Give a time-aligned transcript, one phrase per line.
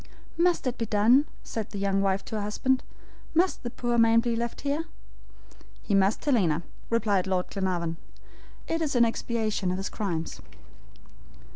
[0.35, 2.81] "Must it be done?" said the young wife to her husband.
[3.35, 4.85] "Must the poor man be left there?"
[5.83, 7.97] "He must, Helena," replied Lord Glenarvan.
[8.67, 10.41] "It is in expiation of his crimes."